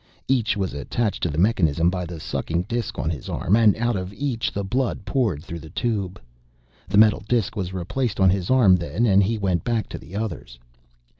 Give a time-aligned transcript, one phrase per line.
[0.27, 3.95] Each was attached to the mechanism by the sucking disk on his arm, and out
[3.95, 6.19] of each the blood poured through the tube.
[6.89, 10.15] The metal disk was replaced on his arm then and he went back to the
[10.15, 10.57] others.